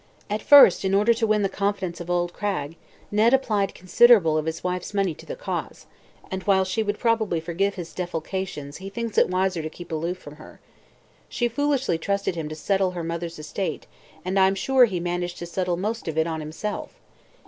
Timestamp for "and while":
6.31-6.65